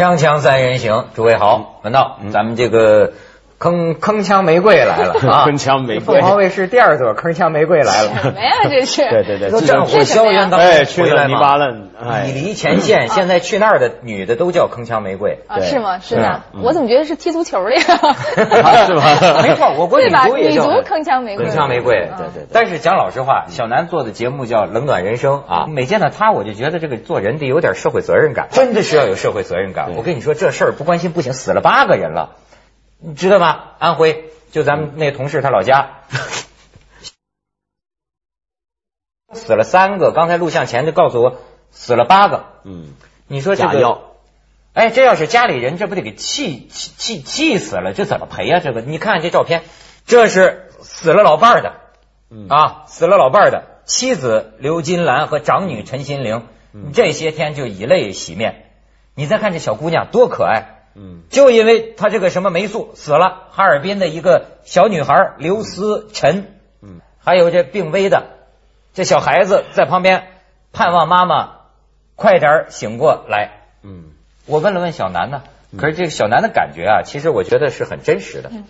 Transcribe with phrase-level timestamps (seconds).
[0.00, 3.12] 锵锵三人行，诸位好，文道，咱们这个
[3.60, 5.44] 铿铿锵玫瑰来了 啊！
[5.46, 8.10] 铿锵玫瑰凤凰卫视第二座铿锵玫瑰来了。
[8.22, 8.52] 什么呀？
[8.70, 15.40] 这是对对对，说战火硝烟当哎，中回来去了泥巴嘛，嫩，哎以离前线，现在去那儿的女的都叫铿锵玫瑰。
[15.46, 15.98] 啊，是吗？
[16.00, 17.80] 是的，我怎么觉得是踢足球的呀？
[18.86, 19.42] 是吧？
[19.44, 20.26] 没错，我国对吧？
[20.26, 22.46] 足也叫女足铿锵玫瑰，铿锵玫瑰，嗯对对。
[22.50, 29.92] 但是讲老实话，小南做的节目叫《冷暖人生》啊，每见到他，我就觉得这个做人得有点社会责任感，真的是要有社会责任感。
[29.96, 32.30] 我跟你说，这事儿不关心不行，死了八个人了，
[33.02, 33.72] 你知道吗？
[33.78, 36.00] 安徽，就咱们那同事他老家。
[39.32, 42.46] 死了三个，刚才录像前就告诉我死了八个。
[42.64, 42.94] 嗯，
[43.26, 44.02] 你说这个假药，
[44.74, 47.94] 哎，这要是家里人，这不得给气气气气死了？
[47.94, 49.62] 这怎么赔呀、这个，你看这照片，
[50.04, 51.74] 这是死了老伴儿的，
[52.28, 58.66] 嗯啊，死了老伴儿的妻子刘金兰和长女陈心玲，嗯这些天就以泪洗面。
[59.14, 68.26] 你再看这小姑娘多可爱，嗯就因为他这个什么霉素死了，哈尔滨的一个小女孩刘思晨，嗯，还有这病危的
[68.92, 70.28] 这小孩子在旁边
[70.72, 71.58] 盼望妈妈
[72.16, 73.62] 快点醒过来。
[73.82, 74.10] 嗯，
[74.46, 75.42] 我问了问小南呢，
[75.78, 78.64] 可是这个小南的感觉啊，其实我觉得是很真实的，嗯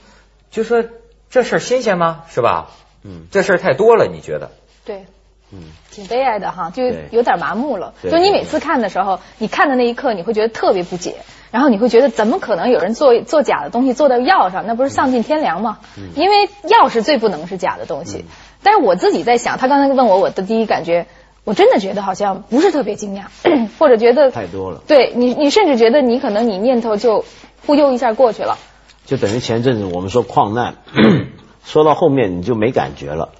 [0.51, 0.85] 就说
[1.31, 2.25] 这事儿新鲜吗？
[2.29, 2.71] 是吧？
[3.03, 4.51] 嗯，这事儿太多了，你觉得？
[4.85, 5.07] 对。
[5.53, 5.59] 嗯，
[5.91, 7.95] 挺悲哀的哈，就有点麻木了。
[8.03, 11.17] 就你每次看的时候，你看的那一刻，你会觉得特别不解，
[11.51, 14.65] 然后你会觉得怎么可能有人做做假的东西做到药上？
[14.67, 15.79] 那不是丧尽天良吗？
[15.99, 18.25] 嗯因为药是最不能是假的东西。
[18.63, 21.07] 但是我自己在想，他刚才问我，我的第一感觉，
[21.45, 23.23] 我真的觉得好像不是特别惊讶，
[23.79, 27.25] 或者觉得太多了，对你，你甚至觉得你可能你念头就
[27.67, 28.59] 忽悠一下过去了。
[29.07, 30.77] 就等于前阵子我们说矿难，
[31.65, 33.31] 说到后面你就没感觉了。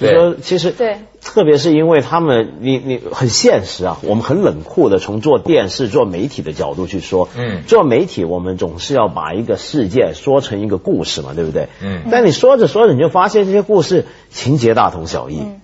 [0.00, 11.68] 就对说其实对特别是因为他们，你你很现实啊，我们很冷酷的从做电视、做媒体的角度去说，嗯做媒体我们总是要把一个事件说成一个故事嘛，对不对？
[11.82, 15.60] 嗯但你说着说着，你就发现这些故事情节大同小异，嗯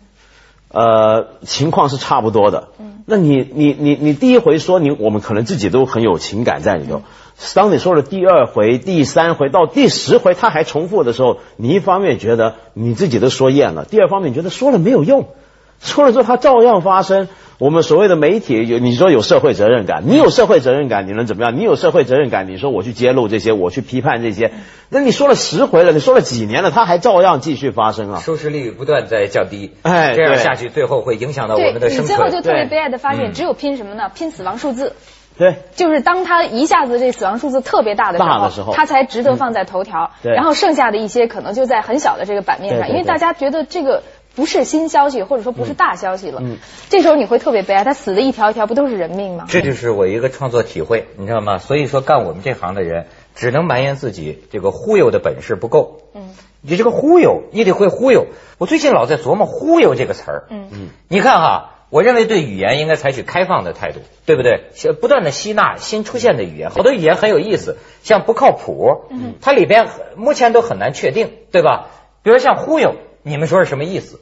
[0.71, 2.69] 呃，情况是差不多的。
[2.79, 7.03] 嗯那你你你你第一回说你，我们可能自己都很有情感在里头。
[7.55, 15.29] 当你说了第二回、第三回到第十回，他还重复的时候，你一方面觉得你自己都说厌了，第二方面你觉得说了没有用，
[15.81, 17.29] 说了之后它照样发生。
[17.59, 21.57] 我们所谓的媒体有，你说有社会责任感，你有社会责任感，你能怎么样？
[21.57, 24.53] 你有社会责任感，你说我去揭露这些，我去批判这些，
[24.91, 28.21] 那你说了十回了，你说了几年了，它还照样继续发生啊。
[28.21, 32.43] 收视率不断在降低，哎这样下去最后会影响到我们的生你最后就。
[32.43, 34.09] 特别悲哀的发现，嗯只有拼什么呢？
[34.15, 34.93] 拼死亡数字。
[35.39, 40.11] 对，就是当他一下子这死亡数字特别大的时候，大的时候他才值得放在头条。
[40.23, 44.03] 对然后剩下的一些可能就在很小的这个版面上，对对因为大家觉得这个
[44.35, 46.41] 不是新消息，或者说不是大消息了。
[46.43, 46.57] 嗯
[46.91, 49.45] 这时候你会特别悲哀，他死的一条一条不都是人命吗？
[49.49, 51.59] 这就是我一个创作体会，你知道吗？
[51.59, 56.01] 所以说干我们这行的人，只能埋怨自己这个忽悠的本事不够。
[56.15, 58.27] 嗯你这个忽悠，你得会忽悠。
[58.59, 60.45] 我最近老在琢磨“忽悠”这个词儿。
[60.51, 64.65] 嗯嗯你看哈，我认为对语言应该采取开放的态度，对不对？
[65.01, 71.89] 不断的吸纳新出现的语言，好多语言很有意思，像不靠谱，嗯它里边目前都很难确定，对吧？
[72.23, 74.21] 比如像忽悠，你们说是什么意思？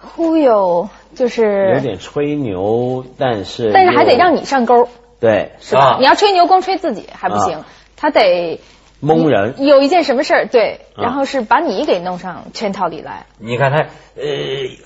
[0.00, 4.88] 忽悠就是有点吹牛，但是但是还得让你上钩，
[5.20, 5.80] 对是吧？
[5.80, 7.64] 啊你要吹牛光吹自己还不行，
[7.96, 8.60] 他得
[9.00, 9.54] 蒙人。
[9.58, 13.26] 有一件什么事儿，对，啊然后是把你给弄上圈套里来。
[13.38, 13.86] 你看他，
[14.16, 14.24] 呃，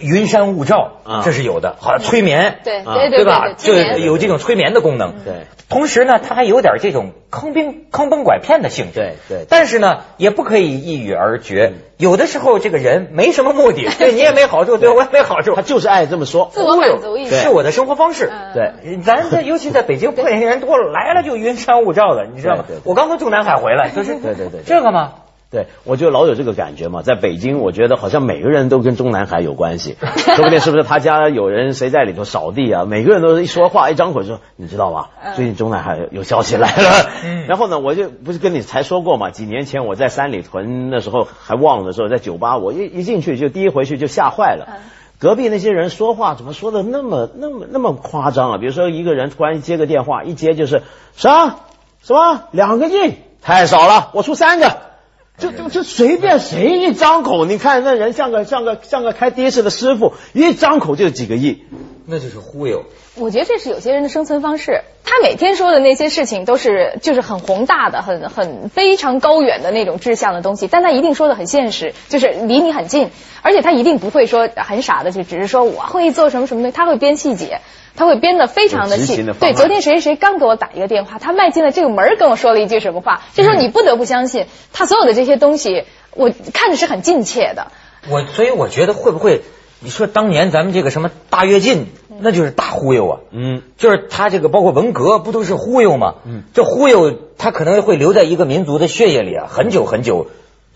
[0.00, 3.52] 云山雾罩，啊这是有的，好像催眠，啊对对对对吧？
[3.56, 5.24] 就有这种催眠的功能。
[5.24, 9.00] 对同时呢，他还有点这种坑兵坑蒙拐骗的性质。
[9.00, 11.72] 对对但是呢，也不可以一语而决。
[11.96, 15.62] 有的时候这个人没什么目的， 对你也没好处，对我也没好处他。
[15.62, 16.50] 就是爱这么说。
[16.52, 18.30] 自我满足意识是我的生活方式。
[18.30, 22.64] 嗯对，咱这尤其在北京碰见人多了，来了就云山雾罩的，你知道吗？
[22.84, 25.14] 我刚从中南海回来，就是对对对对这个吗？
[25.52, 29.96] 对，我就老有这个感觉嘛，在北京，我觉得好像每个人都跟中南海有关系，
[30.34, 32.86] 说不定是不是他家有人谁在里头扫地啊？
[32.86, 35.10] 每个人都是一说话一张口就说，你知道吧？
[35.22, 37.10] 嗯最近中南海有消息来了。
[37.24, 44.66] 嗯 然后呢，我就不是跟你才说过嘛，几年前我在三里屯那时候还忘了的时候，在酒吧，我一一进去就第一回去就吓坏了。
[44.68, 44.80] 嗯
[45.18, 48.58] 隔壁那些人说话怎么说的那么那么那么夸张啊？
[48.58, 50.82] 比如说一个人突然接个电话，一接就是
[51.14, 51.58] 啥
[52.02, 54.91] 什么两个亿，太少了，我出三个。
[55.38, 61.64] 就就就随便谁一张口，你看那人像个像个像个开的士的师傅，一张口就几个亿。
[62.04, 62.84] 那就是忽悠。
[63.14, 64.82] 我觉得这是有些人的生存方式。
[65.04, 73.10] 他每天说的那些事情都是就是很宏大的、很很非常高远的那种志向的东西，但他一定说的很现实，就是离你很近，
[73.42, 77.60] 而且他一定不会说很傻的，就只是说我会做什么什么的，他会编细节。
[77.96, 79.22] 他会编得非常的细。
[79.40, 85.84] 对，昨天谁谁谁刚给我打一个电话，他迈进了这个门儿跟我说了一句什么话，这时候你不得不相信他所有的这些东西，
[86.14, 87.68] 我看着是很近切的。
[88.08, 89.42] 我所以我觉得会不会，
[89.80, 91.86] 你说当年咱们这个什么大跃进，
[92.20, 93.20] 那就是大忽悠啊。
[93.30, 96.14] 嗯，就是他这个包括文革，不都是忽悠吗？
[96.24, 100.26] 嗯，这忽悠他可能会留在一个民族的血液里啊，很久很久，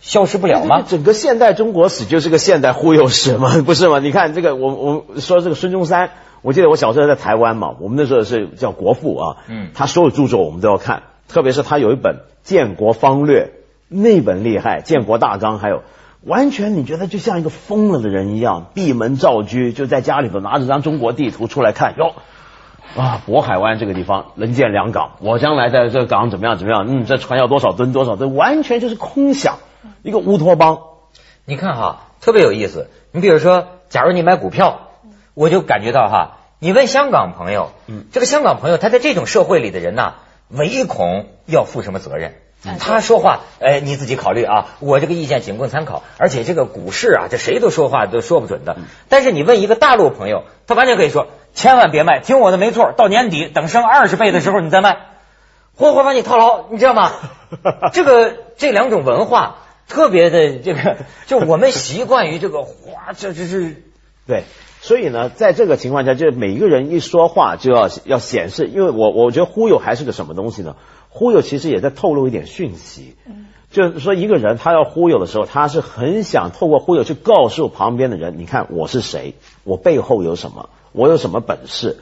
[0.00, 0.82] 消失不了吗？
[0.88, 3.98] 整个现代中国史就是个现代忽悠史嘛，不是吗？
[3.98, 6.10] 你看这个，我我说这个孙中山，
[6.46, 12.14] 我记得我小时候在台湾嘛，我们那时候是叫国父啊，嗯他所有著作我们都要看，特别是他有一本
[12.44, 13.46] 《建国方略》，
[13.88, 15.82] 那本厉害，《建国大纲》，还有
[16.22, 22.12] 完全你觉得就像一个疯了的人一样，闭门造车，就在家里头拿着张中国地图出来看，哟。
[22.96, 26.86] 啊，渤海湾这个地方能建两港，我将来在这个港怎么样怎么样？
[26.88, 29.56] 嗯，这船要多少吨多少吨，完全就是空想，
[30.04, 30.78] 一个乌托邦。
[31.44, 32.86] 你看哈，特别有意思。
[33.10, 34.85] 你比如说，假如你买股票，
[35.36, 40.14] 我就感觉到哈，你问香港朋友，嗯，这个香港朋友他在这种社会里的人呐，
[40.48, 42.36] 唯恐要负什么责任。
[42.80, 46.02] 他说话，哎，你自己考虑啊，我这个意见仅供参考。
[46.16, 48.78] 而且这个股市啊，这谁都说话都说不准的。
[49.10, 54.96] 但是你问一个大陆朋友，他完全可以说，千万别卖，听我的没错，到年底等升二十倍的时候你再卖，
[55.76, 57.12] 活活把你套牢，你知道吗？
[57.92, 60.96] 这个这两种文化特别的这个，
[61.26, 63.82] 就我们习惯于这个哗，这这是
[64.26, 64.42] 对，
[64.86, 70.76] 所以呢，在这个情况下，就是每一个人一说话就要要显示，因为我我觉得忽悠还是个什么东西呢？
[71.08, 73.16] 忽悠其实也在透露一点讯息。
[73.72, 79.34] 就是说，一个人他要忽悠的时候，他是很想透过忽悠去告诉旁边的人：你看我是谁，
[79.64, 81.96] 我背后有什么，我有什么本事，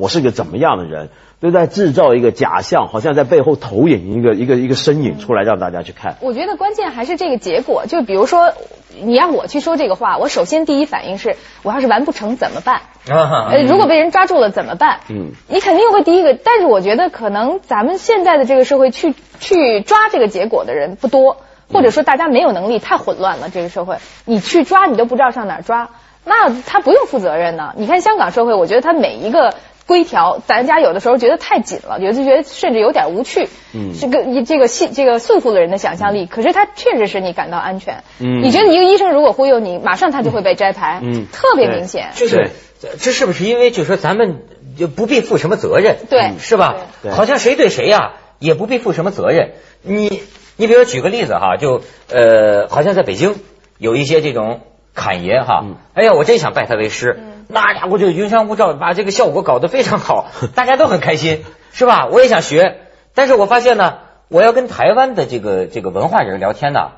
[0.00, 1.10] 我是个怎么样的人，
[1.40, 6.16] 都在制造一个假象，好像在背后投影一个一个一个身影出来，让大家去看。
[6.20, 8.54] 我觉得关键还是这个结果，就比如说，
[9.02, 12.76] 你让我去说这个话，我首先第一反应是，我要是完不成怎么办？
[13.10, 15.00] 啊呃，如果被人抓住了怎么办？
[15.10, 21.36] 嗯，你肯定会第一个，但是我觉得可能咱们现在的这个社会去去抓这个结果的人不多，
[21.70, 23.50] 或者说大家没有能力，太混乱了。
[23.50, 25.90] 这个社会，你去抓你都不知道上哪儿抓，
[26.24, 27.74] 那他不用负责任呢。
[27.76, 29.52] 你看香港社会，我觉得他每一个。
[29.90, 33.48] 规条，咱家有的时候觉得太紧了，有的觉得甚至有点无趣。
[33.74, 36.26] 嗯这个这个信这个束缚了人的想象力。
[36.26, 38.04] 可是它确实使你感到安全。
[38.20, 41.00] 嗯你觉得一个医生如果忽悠你，马上他就会被摘牌。
[41.02, 42.10] 嗯特别明显。
[42.14, 42.50] 就是
[42.80, 44.42] 这这是不是因为就是说咱们
[44.78, 45.96] 就不必负什么责任？
[46.08, 46.76] 对是吧？
[47.02, 49.54] 对好像谁对谁呀、也不必负什么责任。
[49.82, 50.22] 你
[50.56, 53.34] 你比如举个例子哈，就呃，好像在北京
[53.78, 54.60] 有一些这种
[54.94, 57.18] 侃爷哈，嗯哎呀，我真想拜他为师，
[57.52, 62.06] 那家伙就云山雾罩，把这个效果搞得非常好， 大家都很开心，是吧？
[62.06, 62.78] 我也想学，
[63.14, 63.98] 但是我发现呢，
[64.28, 66.92] 我要跟台湾的这个这个文化人聊天呢，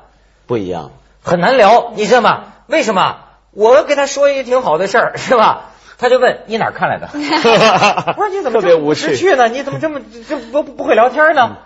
[0.47, 0.91] 不一样。
[1.21, 2.43] 很难聊，你知道吗？
[2.67, 3.17] 为什么？
[3.51, 5.69] 我跟他说一个挺好的事儿，是吧？
[5.97, 7.09] 他就问你哪儿看来的？
[7.13, 9.47] 我说你怎么这么无趣呢？
[9.47, 11.57] 你怎么这么这不不会聊天呢？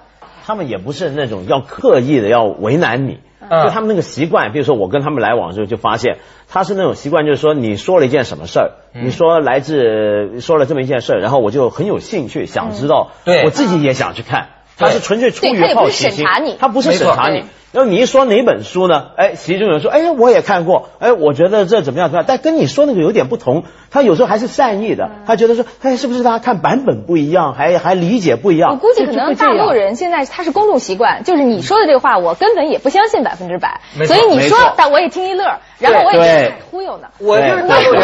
[0.46, 6.18] 他们也不是那种要刻意的要为难你，嗯就他们那个习惯，比如说我跟他们来往的时候就发现，
[6.48, 9.06] 他是那种习惯，就是说你说了一件什么事儿，嗯。
[9.06, 13.44] 你说来自说了这么一件事儿，然后我就很有兴趣想知道，对。
[13.46, 16.12] 我自己也想去看，他是纯粹出于对他也不是好奇心。
[16.12, 17.44] 审查你，他不是审查你。
[17.74, 19.08] 然后你一说哪本书呢？
[19.18, 23.66] 哎，其中有人说，哎，我也看过，哎，我觉得这怎么样怎么样，但跟你说那个有点不同。
[23.92, 28.72] 他有时候还是善意的，他觉得说，哎，是不是大家看版本不一样，还还理解不一样？
[28.72, 37.10] 我估计可能大陆人现在他是公众习惯，就是你说的这个话，我根本也不相信百分之百，所以你说，但我也听一乐，然后我也对觉得忽悠呢。
[37.20, 38.02] 我就是对大陆人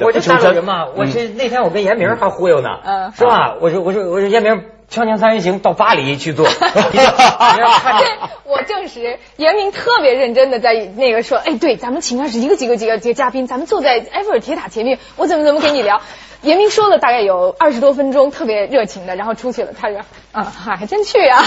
[0.00, 0.86] 我就大陆人嘛。
[0.96, 3.12] 我是那天我跟严明还忽悠呢，嗯。
[3.12, 3.56] 是吧？
[3.60, 4.62] 我说我说我说严明，
[4.92, 16.02] 锵锵三人行到巴黎去做，哈哈哈哈哈我证实，严明特别认真的在那个说，哎，对，咱们请二十一个几个几个几个嘉宾，咱们坐在埃菲尔铁塔前面，我怎么怎么跟你聊。
[16.42, 19.72] 严明说了大概有二十多分钟，特别热情的，然后出去了。
[19.78, 20.00] 他说，
[20.32, 21.38] 啊，还真去啊！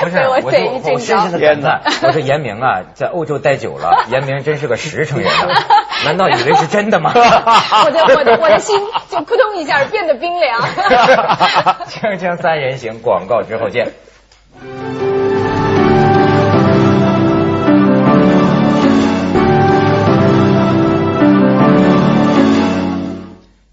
[0.00, 1.46] 不是， 我我得一阵说我深深的着。
[1.46, 5.62] 感叹，我说严明啊，在欧洲待久了， 严明真是个实诚人啊，
[6.06, 7.12] 难道以为是真的吗？
[7.84, 8.80] 我的我的我的心
[9.10, 10.62] 就扑通一下变得冰凉。
[10.62, 13.92] 锵锵三人行，广告之后见。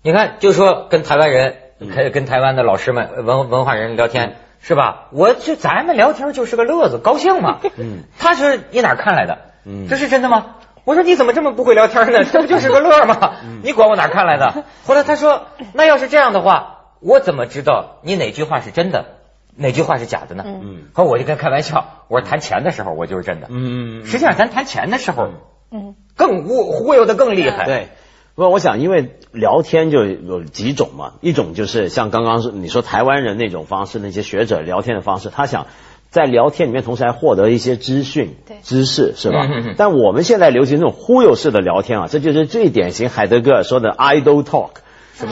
[0.08, 1.56] 你看，就说跟台湾人，
[1.94, 5.08] 跟跟台湾的老师们、文文化人聊天，是吧？
[5.12, 7.60] 我就咱们聊天就是个乐子，高兴嘛。
[7.76, 9.38] 嗯，他说你哪儿看来的？
[9.66, 10.56] 嗯这是真的吗？
[10.86, 12.24] 我说你怎么这么不会聊天呢？
[12.32, 13.34] 这不就是个乐吗？
[13.64, 14.64] 你管我哪儿看来的？
[14.86, 19.18] 后来他说，那要是这样的话，我怎么知道你哪句话是真的，
[19.58, 20.46] 哪句话是假的呢？
[20.48, 23.48] 嗯，后来我就跟他开玩笑，我说谈钱的时候我就是真的。
[23.50, 25.32] 嗯实际上咱谈钱的时候
[25.70, 27.66] 嗯，更忽忽悠的更厉害。
[27.66, 27.90] 对，
[28.38, 35.66] 不，我想因为聊天就有几种嘛，一种就是像刚刚是你说台湾人那种方式，那些学者聊天的方式，他想
[36.12, 39.48] 在聊天里面同时还获得一些资讯、知识，是吧？
[39.76, 44.70] 但我们现在流行这种忽悠式的聊天啊，这就是最典型海德格尔说的 idle talk，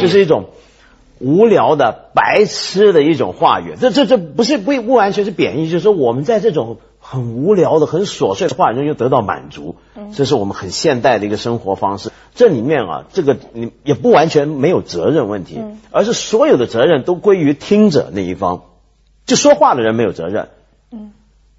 [0.01, 0.49] 就是一种
[1.19, 3.75] 无聊的、白痴的一种话语。
[3.79, 9.75] 这这这不是不不完全是贬义，就是说我们在这种很无聊的、很琐碎的话语中就得到满足，
[10.15, 12.11] 这是我们很现代的一个生活方式。
[12.33, 18.63] 这里面啊，这个你也不完全没有责任问题，而是所有的责任都归于听者那一方，
[19.27, 20.49] 就说话的人没有责任。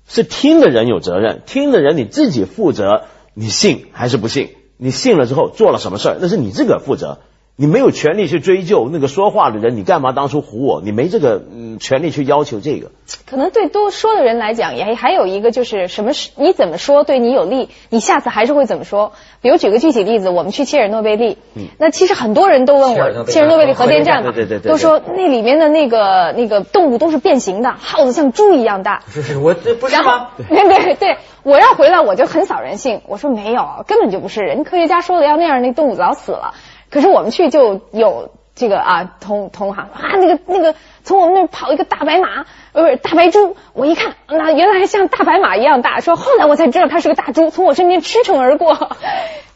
[0.08, 4.50] 是听的人有责任，听的人你自己负责，你信还是不信？
[4.76, 7.20] 你信了之后做了什么事儿，那是你自个儿负责，
[7.58, 10.82] 你没有权利去追究那个说话的人，你干嘛当初唬我？
[10.84, 12.90] 你没这个嗯权利去要求这个。
[13.25, 19.12] 可能对多说的人来讲，也还有一个就是什么是你怎么说对你有利，你下次还是会怎么说。
[19.40, 21.38] 比如举个具体例子，我们去切尔诺贝利，
[21.78, 29.02] 那其实很多人都问我，切尔诺贝利核电站嘛，对对对对都说那里面的那个那个动物都是变形的，耗子像猪一样大。
[29.08, 36.52] 是是，我这不是然后吗？，对对对，我要回来我就很扫人性，我说没有，根本就不是，人科学家说的要那样，那动物早死了。
[36.96, 40.74] 可是我们去就有这个啊同同行啊，那个那个
[41.06, 48.72] 从我们那儿跑一个大白马，呃不是大白猪，我一看那原来像大白马一样大，说后来我才知道它是个大猪，从我身边驰骋而过。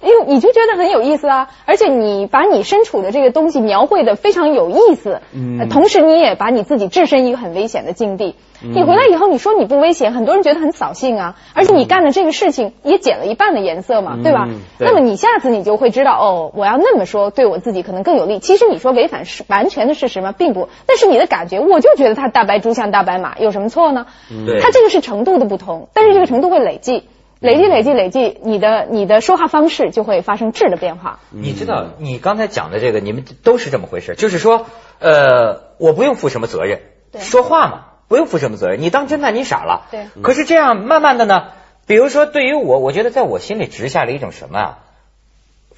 [0.02, 8.36] 哎呦你就觉得很有意思啊，而且你把你身处的这个东西描绘的非常有意思，嗯同时你也把你自己置身一个很危险的境地。
[8.62, 11.36] 你回来以后，你说你不危险，很多人觉得很扫兴啊。
[11.54, 14.48] 而且你干的这个事情也减了一半的颜色嘛，对吧？
[14.78, 18.38] 对那么你下次你就会知道，哦，我要那么说，对我自己可能更有利。
[18.38, 20.32] 其实你说违反是完全的事实吗？
[20.32, 21.60] 并不，那是你的感觉。
[21.60, 24.06] 我就觉得他大白猪像大白马，有什么错呢？
[24.46, 27.08] 对它这个是程度的不同，但是这个程度会累计。
[27.40, 31.20] 累计累计累计，你的你的说话方式就会发生质的变化。
[31.30, 34.66] 你知道，你刚才讲的这个，你们都是这么回事，就是说，
[34.98, 36.80] 呃，我不用负什么责任，
[37.18, 38.82] 说话嘛，不用负什么责任。
[38.82, 39.86] 你当侦探，你傻了。
[39.90, 41.52] 对可是这样慢慢的呢，
[41.86, 44.78] 比如说对于我，我觉得在我心里植下了一种什么啊？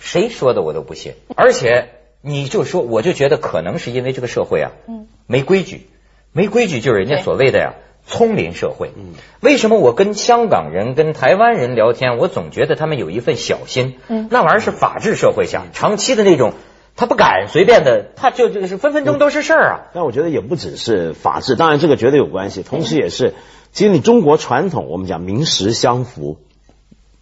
[0.00, 1.90] 谁说的我都不信，而且
[2.22, 5.86] 你就说，我就觉得可能是因为这个社会啊，嗯没规矩，
[6.32, 7.74] 没规矩就是人家所谓的呀。
[8.04, 13.94] 丛林社会，嗯为什么我跟香港人、跟台湾人聊天，我总觉得他们有一份小心？
[14.08, 16.52] 嗯那玩意儿是法治社会下长期的那种，
[16.96, 19.80] 他不敢随便的，他就就是分分钟都是事儿啊。
[19.94, 23.34] 但我觉得也不只是法治，当然这个绝对有关系，同时也是，
[23.70, 26.38] 其实你中国传统我们讲名实相符，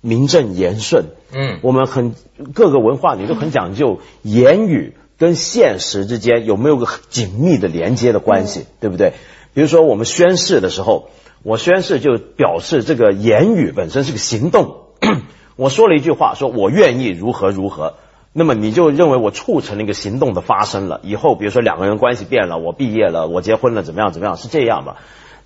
[0.01, 2.15] 名正言顺，嗯我们很
[2.55, 9.13] 各个文化里都很讲究言语跟现实之间有没有个紧密的连接的关系，对不对？
[9.53, 11.11] 比如说我们宣誓的时候，
[11.43, 14.77] 我宣誓就表示这个言语本身是个行动，
[15.57, 17.95] 我说了一句话，说我愿意如何如何。
[18.33, 24.99] 那么你就认为我促成了一个行动的发生了，以后比如说两个人关系变了，我毕业了，我结婚了，怎么样怎么样，是这样吧？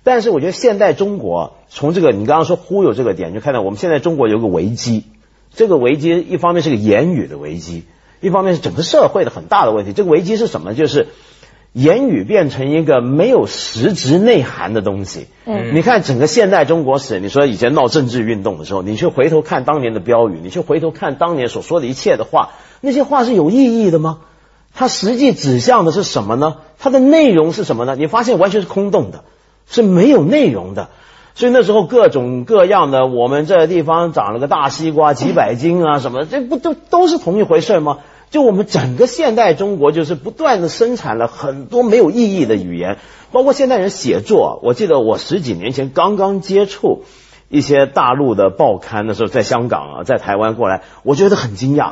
[0.05, 5.03] 但是我觉得现代中国从这个你刚刚说忽悠这个点，就看到我们现在中国有个危机，
[5.53, 7.83] 这个危机一方面是个言语的危机，
[8.21, 9.93] 一方面是整个社会的很大的问题。
[9.93, 10.75] 这个危机是什么？
[10.75, 11.07] 就是
[11.73, 15.25] 言语变成一个没有实质内涵的东西。
[15.45, 24.19] 嗯你看整个现代中国史，你说以前闹政治运动的时候，你去回头看当年的标语，你去回头看当年所说的一切的话，那些话是有意义的吗？
[24.75, 26.57] 它实际指向的是什么呢？
[26.77, 27.95] 它的内容是什么呢？
[27.97, 29.23] 你发现完全是空洞的，
[29.67, 30.89] 是没有内容的。
[31.33, 37.97] 所以那时候各种各样的，我们这地方长了个大西瓜，几百斤啊什么，这不都都是同一回事吗？
[38.31, 42.97] 就我们整个现代中国，就是不断的生产了很多没有意义的语言，
[43.31, 44.59] 包括现代人写作。
[44.63, 47.03] 我记得我十几年前刚刚接触
[47.49, 51.91] 一些大陆的报刊的时候，在香港啊，在台湾过来，我觉得很惊讶。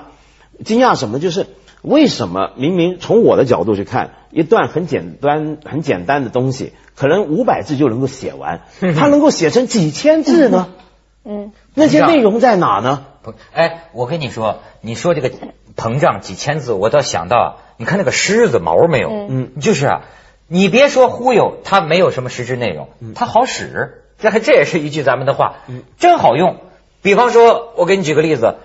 [0.63, 1.19] 惊讶什么？
[1.19, 1.47] 就是
[1.83, 8.61] 为什么明明从我的角度去看，一段很简单、很简单的东西，可能五百字就能够写完，
[8.97, 10.69] 它能够写成几千字呢？
[11.25, 13.05] 嗯，那些内容在哪呢？
[13.21, 15.29] 不，哎，我跟你说，你说这个
[15.75, 17.47] 膨胀几千字，我倒想到啊，
[17.77, 19.09] 你看那个狮子毛没有？
[19.29, 20.01] 嗯，就是啊，
[20.47, 25.55] 你别说忽悠，它没有什么实质内容，它好使，这还这也是一句咱们的话，
[25.97, 26.57] 真好用。
[27.01, 28.55] 比方说，我给你举个例子，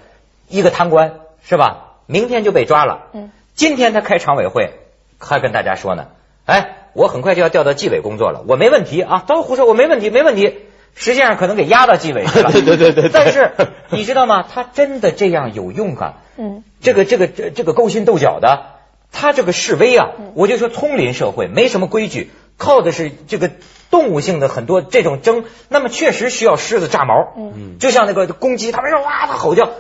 [0.49, 1.88] 一个贪官是吧？
[2.09, 4.73] 明天就被抓了，嗯，今天他开常委会，
[5.19, 6.09] 还跟大家说呢，
[6.47, 10.59] 哎，我很快就要调到纪委工作了，我没问题啊，都胡说，我没问题，没问题。
[10.95, 13.53] 实际上可能给压到纪委去了， 对对对但是
[13.91, 14.43] 你知道吗？
[14.43, 16.15] 他真的这样有用啊？
[16.37, 18.63] 嗯，这个这个这这个勾心斗角的，
[19.13, 20.33] 他这个示威啊，嗯。
[20.35, 23.49] 我就说丛林社会没什么规矩，靠的是这个
[23.93, 29.71] 动物性的很多这种争，那么确实需要狮子炸毛，嗯，就像那个公鸡，他们说哇，它吼叫，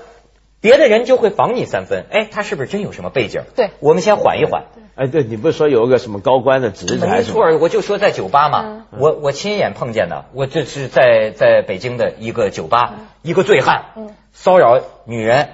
[0.60, 2.06] 别的人就会防你三分。
[2.10, 3.42] 哎，他是不是真有什么背景？
[3.54, 4.64] 对我们先缓一缓。
[4.96, 7.22] 哎，对你不是说有一个什么高官的侄子没？
[7.22, 13.84] 错，我就说在酒吧嘛，我我亲眼碰见的，我这是在在北京的一个酒吧，一个醉汉
[14.32, 15.50] 骚扰女人，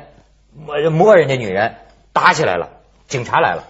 [0.54, 1.74] 摸摸人家女人，
[2.14, 2.70] 打起来了，
[3.06, 3.64] 警察来了，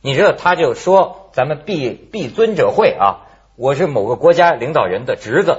[0.00, 3.26] 你知道他就说咱们必必尊者会啊，
[3.56, 5.58] 我是某个国家领导人的侄子，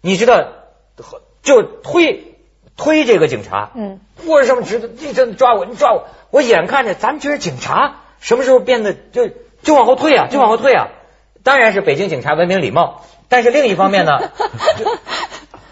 [0.00, 0.46] 你知道
[1.42, 2.35] 就推
[2.76, 4.94] 推这个警察，嗯，我是什么侄子？
[4.98, 6.06] 你这抓我，你抓我！
[6.30, 9.30] 我眼看着咱们这些警察什么时候变得就
[9.62, 10.88] 就往后退啊，就往后退啊！
[11.42, 14.30] 当然是北京警察文明礼貌，但是另一方面呢，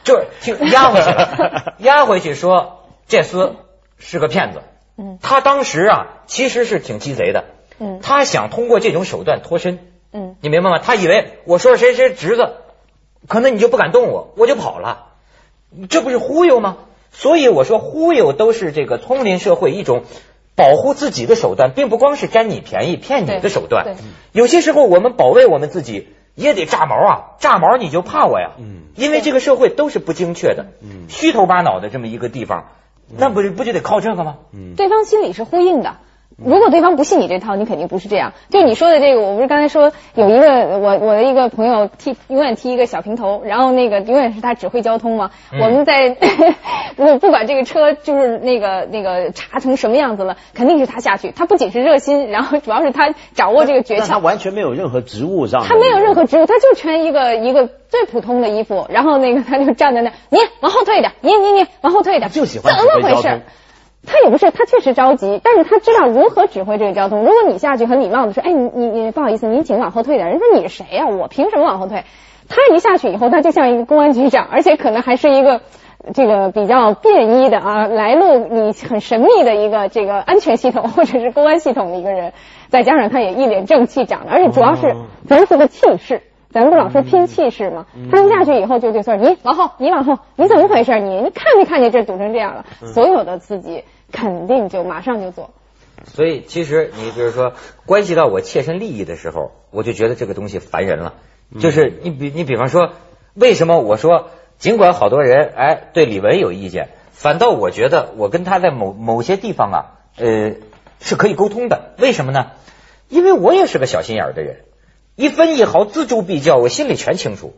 [0.05, 3.55] 就就是压回去了， 压回去说这厮
[3.99, 4.63] 是个骗子。
[4.97, 7.47] 嗯他当时啊其实是挺鸡贼的，
[7.81, 9.81] 嗯他想通过这种手段脱身。
[10.13, 10.79] 嗯你明白吗？
[10.79, 12.55] 他以为我说谁谁侄子，
[13.27, 15.07] 可能你就不敢动我，我就跑了，
[15.91, 16.77] 这不是忽悠吗？
[17.15, 20.03] 所以我说忽悠都是这个丛林社会一种
[20.57, 23.97] 保护自己的手段，并不光是占你便宜骗你的手段。
[24.33, 28.51] 有些时候我们保卫我们自己也得炸毛啊，炸毛你就怕我呀。
[28.59, 32.67] 嗯因为这个社会都是不精确的，嗯虚头巴脑的这么一个地方，
[33.17, 34.37] 那不是不就得靠这个吗？
[34.53, 35.97] 嗯对方心里是呼应的。
[36.37, 38.33] 如果对方不信你这套，你肯定不是这样。
[38.51, 45.31] 就你说的这个，我不是刚才说有一个我我的一个朋友剃永远剃一个小平头，然后那个永远是他指挥交通嘛。
[45.53, 46.17] 嗯我们在
[46.97, 51.31] 如 果不管这个车就是那个那个查成什么样子了，肯定是他下去。
[51.31, 54.21] 他不仅是热心，然后主要是他掌握这个诀窍他窍。
[54.21, 63.43] 完全没有任何职务上的，他没有任何职务，他就穿一个一个最普通的衣服，然后那个他就站在那，你往后退一点，你你你往后退一点，就喜欢怎么回事？
[64.07, 67.21] 他也不是，他确实着急，但是他知道如何指挥这个交通。
[67.21, 70.29] 如果你下去很礼貌的说，哎，你你你不好意思，您请往后退点。
[70.29, 72.05] 人说你是谁呀、我凭什么往后退？
[72.49, 75.63] 他一下去以后，他就像一个公安局长，而且可能还是一个
[76.13, 82.33] 这个比较便衣的啊，来路你很神秘的一个这个安全系统或者是公安系统的一个人，
[82.69, 84.95] 再加上他也一脸正气长的，而且主要是
[85.29, 86.23] 如此的气势。
[86.51, 87.87] 咱不老说拼气势吗？
[88.13, 91.01] 他一下去以后就对说：“你往后，你往后，你怎么回事？
[91.01, 92.65] 你你看没看见这堵成这样了？”
[92.95, 93.83] 所有的司机
[94.15, 95.51] 肯定就马上就做。
[96.15, 101.15] 所以其实你比如说关系到我切身利益的时候，我就觉得这个东西烦人了。
[101.59, 102.93] 就是你比你比方说，
[103.35, 109.79] 为什么我说尽管好多人哎对李玟有意见，反倒我觉得我跟他在某某些地方啊，
[110.17, 110.55] 呃
[111.01, 111.95] 是可以沟通的。
[111.99, 112.53] 为什么呢？
[113.09, 114.65] 因为我也是个小心眼儿的人，
[115.15, 117.55] 一分一毫锱铢必较，我心里全清楚。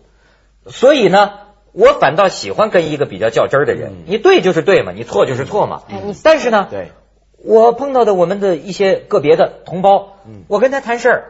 [0.67, 1.31] 所以呢，
[1.77, 3.93] 我反倒喜欢跟一个比较较真儿的人。
[4.07, 5.83] 你对就是对嘛，你错就是错嘛。
[6.25, 6.91] 但是呢，对，
[7.45, 10.45] 我碰到的我们的一些个别的同胞，嗯。
[10.49, 11.25] 我跟他谈事儿，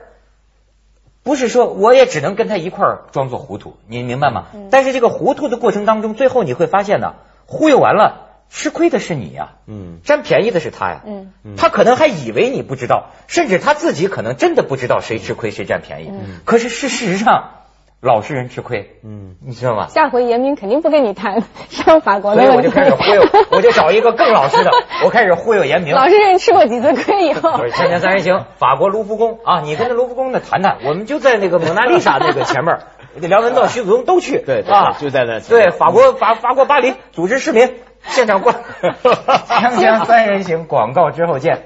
[1.24, 4.46] 不是说我也只能跟他一块儿装作糊涂，你明白吗？
[4.70, 7.14] 但是这个糊涂的过程当中，最后你会发现呢，
[7.46, 9.98] 忽悠完了，吃亏的是你呀、嗯。
[10.04, 11.56] 占便宜的是他呀，嗯。
[11.56, 16.12] 他可能还以为你不知道，甚至他自己可能真的不知道谁吃亏谁占便宜，
[16.44, 17.55] 可是事实上
[18.02, 19.86] 老实人吃亏，嗯，你知道吗？
[19.88, 22.70] 下回严明肯定不跟你谈 上法国所以我就。
[22.70, 24.70] 开始忽悠， 我就找一个更老实的，
[25.04, 25.94] 我开始忽悠严明。
[25.94, 27.52] 老实人吃过几次亏以后。
[27.56, 29.38] 不，是《锵锵三人行》，法国卢浮宫。
[29.44, 32.80] 啊，你跟那卢浮宫那谈谈，我们就在那个蒙娜丽莎那个前面儿，
[33.14, 38.54] 梁文道、徐子东都去，对对啊，就在那对，法国法法国巴黎组织市民现场观，
[38.92, 41.62] 《锵锵三人行》广告之后见。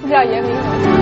[0.00, 1.01] 不知道严明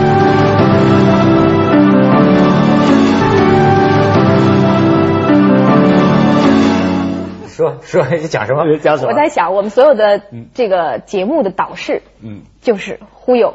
[7.60, 8.64] 说说讲什么？
[8.78, 9.10] 讲什么？
[9.10, 10.22] 我在想，我们所有的
[10.54, 13.54] 这个节目的导视，嗯就是忽悠，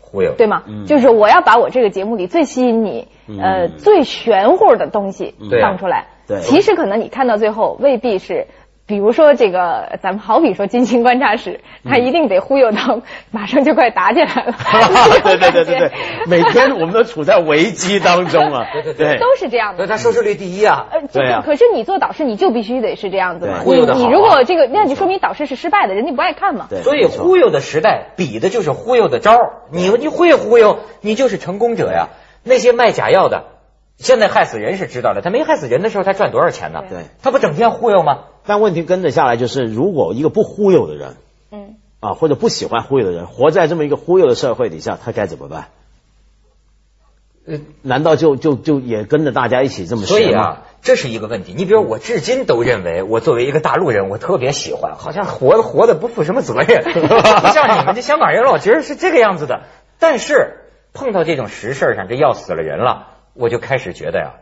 [0.00, 0.62] 忽悠，对吗？
[0.66, 3.08] 嗯就是我要把我这个节目里最吸引你、
[3.40, 6.06] 呃嗯最玄乎的东西放出来。
[6.28, 8.46] 对其实可能你看到最后未必是。
[8.86, 13.00] 比如说这个，咱们好比说金星观察室，他一定得忽悠到
[13.32, 14.54] 马上就快打起来了。
[15.24, 15.92] 对对对对对，
[16.28, 19.78] 每天我们都处在危机当中啊，对对对都是这样的。
[19.78, 20.86] 所以他收视率第一啊。
[20.92, 23.54] 呃，对啊可是你做导师，你就必须得是这样子嘛。
[23.58, 26.66] 对忽悠的你你如果这个，那就说明导师是失败的，人家不爱看嘛。
[26.70, 32.10] 对，所以忽悠的时代比的就是忽悠的招儿你你会忽悠，你就是成功者呀。
[32.44, 33.46] 那些卖假药的，
[33.96, 36.84] 现在害死人是知道的，他没害死人的时候，他赚多少钱呢？
[36.88, 38.18] 对他不整天忽悠吗？
[38.46, 41.16] 但问题跟着下来就是，如果一个不忽悠的人
[41.50, 45.68] 嗯，啊，或者不喜欢忽悠的人，活在这么一个忽悠的社会底下，他该怎么办？
[47.46, 50.32] 呃，难道就就就也跟着大家一起这么所以？
[50.32, 51.54] 啊，这是一个问题。
[51.56, 59.62] 你比如我至今都认为，我作为一个大陆人，我特别喜欢，好像活活的不负什么责任， 不像你们这香港人老觉得是这个样子的。
[60.00, 60.56] 但是
[60.92, 64.34] 碰到这种实事上，这要死了人了，我就开始觉得呀，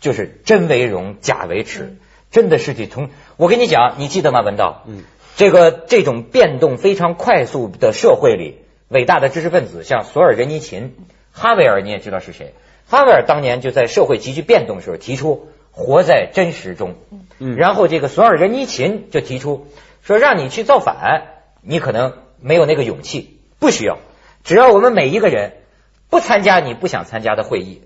[0.00, 1.96] 就是真为荣，假为耻。
[2.32, 4.82] 真的是得从我跟你讲，你记得吗，文道？
[4.86, 5.04] 嗯，
[5.36, 10.96] 这个这种变动非常快速的社会里，伟大的知识分子像索尔仁尼琴、
[11.30, 12.54] 哈维尔，你也知道是谁？
[12.88, 16.94] 哈维尔当年就在社会急剧变动的时候提出活在真实中，
[17.38, 19.68] 嗯，然后这个索尔仁尼琴就提出
[20.02, 21.24] 说，让你去造反，
[21.60, 23.98] 你可能没有那个勇气，不需要，
[24.42, 25.52] 只要我们每一个人
[26.08, 27.82] 不参加你不想参加的会议，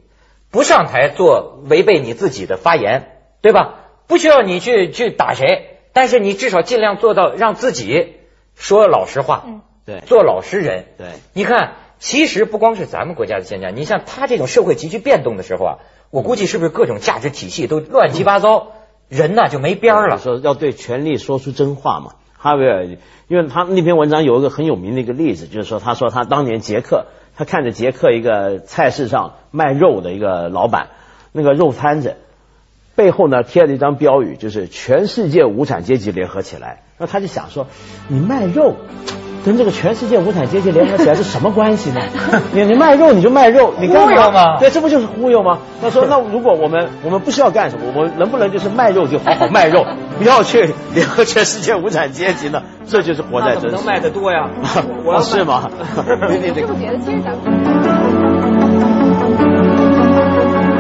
[0.51, 3.81] 不上台做违背你自己的发言，对吧？
[4.07, 8.15] 不需要你去去打谁，但是你至少尽量做到让自己
[8.55, 9.45] 说老实话，
[9.85, 10.87] 对，做老实人。
[10.97, 15.79] 对，你看，其实不光是咱们国家的现象，你像他这种社会急剧变动的时候啊，
[16.11, 18.69] 我估计是不是各种价值体系都乱七八糟，
[19.09, 20.19] 人呐就没边儿了。
[20.19, 22.13] 说要对权力说出真话嘛。
[22.39, 22.87] 哈维尔，
[23.29, 30.91] 因为他那篇文章有一个很有名的一个例子，就是说他说他当年捷克，他看着捷克一个菜市上卖肉的一个老板，
[31.33, 32.19] 那个肉摊子。
[32.97, 36.81] 背后呢贴了一张标语，就是全世界无产阶级联合起来。
[36.99, 37.67] 那他就想说，
[38.09, 38.75] 你卖肉，
[39.45, 42.01] 跟这个全世界无产阶级联合起来是什么关系呢？
[42.55, 44.59] 你你卖肉你就卖肉，你干嘛吗？
[44.59, 45.59] 对，这不就是忽悠吗？
[45.83, 49.85] 他说，那如果我们我们不需要干什么，我们能不能就是卖肉就好好卖肉，
[50.19, 52.63] 不要去联合全世界无产阶级呢？
[52.87, 53.77] 这就是活在真实。
[53.77, 54.49] 能卖的多呀？
[55.05, 55.71] 我 是吗？
[56.43, 58.26] 你不觉得其实咱们？